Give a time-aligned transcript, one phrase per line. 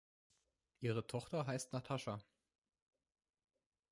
[0.79, 2.19] Ihre Tochter heißt Natascha.